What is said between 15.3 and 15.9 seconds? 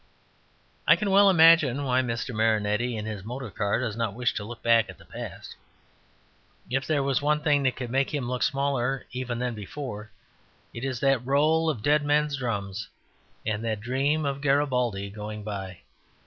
by.